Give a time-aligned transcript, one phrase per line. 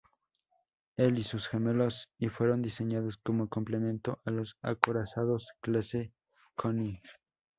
[0.97, 6.11] El y sus gemelos y fueron diseñados como complemento a los acorazados clase
[6.57, 7.03] "König".